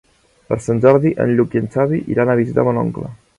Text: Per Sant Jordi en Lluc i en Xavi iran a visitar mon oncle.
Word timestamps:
Per 0.53 0.57
Sant 0.67 0.79
Jordi 0.85 1.11
en 1.25 1.33
Lluc 1.33 1.53
i 1.57 1.61
en 1.65 1.69
Xavi 1.77 2.01
iran 2.15 2.33
a 2.33 2.37
visitar 2.41 2.67
mon 2.71 2.81
oncle. 2.87 3.13